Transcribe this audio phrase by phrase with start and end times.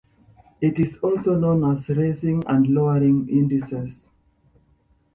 [0.61, 4.09] It is also known as raising and lowering indices.